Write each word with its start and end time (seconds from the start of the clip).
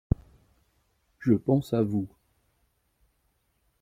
Je 1.19 1.33
pense 1.33 1.73
à 1.75 1.83
vous. 1.83 2.07